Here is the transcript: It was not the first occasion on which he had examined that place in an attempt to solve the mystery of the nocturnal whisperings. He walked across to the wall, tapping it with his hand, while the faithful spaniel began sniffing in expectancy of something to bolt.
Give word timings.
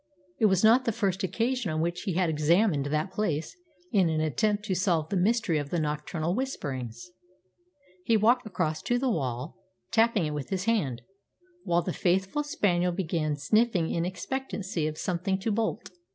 It 0.39 0.47
was 0.47 0.63
not 0.63 0.85
the 0.85 0.91
first 0.91 1.21
occasion 1.21 1.69
on 1.69 1.79
which 1.79 2.01
he 2.05 2.13
had 2.13 2.27
examined 2.27 2.87
that 2.87 3.11
place 3.11 3.55
in 3.91 4.09
an 4.09 4.19
attempt 4.19 4.65
to 4.65 4.73
solve 4.73 5.09
the 5.09 5.15
mystery 5.15 5.59
of 5.59 5.69
the 5.69 5.79
nocturnal 5.79 6.33
whisperings. 6.33 7.11
He 8.03 8.17
walked 8.17 8.47
across 8.47 8.81
to 8.81 8.97
the 8.97 9.11
wall, 9.11 9.59
tapping 9.91 10.25
it 10.25 10.33
with 10.33 10.49
his 10.49 10.63
hand, 10.65 11.03
while 11.65 11.83
the 11.83 11.93
faithful 11.93 12.43
spaniel 12.43 12.91
began 12.91 13.35
sniffing 13.35 13.91
in 13.91 14.03
expectancy 14.03 14.87
of 14.87 14.97
something 14.97 15.37
to 15.37 15.51
bolt. 15.51 15.91